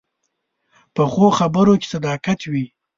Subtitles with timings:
[0.95, 2.65] پخو خبرو کې صداقت وي